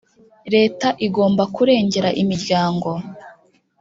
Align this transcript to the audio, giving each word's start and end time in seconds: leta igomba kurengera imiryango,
leta 0.53 0.87
igomba 1.07 1.43
kurengera 1.55 2.09
imiryango, 2.21 2.89